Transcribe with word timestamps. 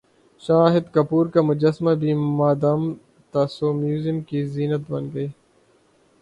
شاہد 0.41 0.85
کپور 0.93 1.25
کا 1.33 1.41
مجسمہ 1.41 1.93
بھی 2.01 2.13
مادام 2.39 2.81
تساو 3.33 3.71
میوزم 3.73 4.17
کی 4.27 4.39
زینت 4.53 4.83
بن 4.91 5.03
گیا 5.13 5.27